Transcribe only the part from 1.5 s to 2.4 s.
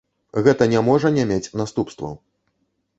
наступстваў.